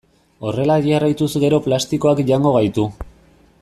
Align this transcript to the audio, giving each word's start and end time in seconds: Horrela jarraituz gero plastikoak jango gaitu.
Horrela 0.47 0.77
jarraituz 0.85 1.29
gero 1.45 1.61
plastikoak 1.69 2.25
jango 2.33 2.59
gaitu. 2.61 2.91